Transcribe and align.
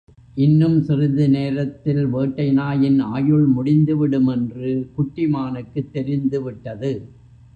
இன்னும் 0.35 0.81
சிறிது 0.81 1.29
நேரத்தில் 1.29 2.05
வேட்டை 2.05 2.51
நாயின் 2.51 2.99
ஆயுள் 2.99 3.45
முடிந்துவிடும் 3.45 4.27
என்று 4.27 4.89
குட்டி 4.95 5.27
மானுக்குத் 5.27 5.93
தெரிந்து 5.93 6.41
விட்டது. 6.43 6.91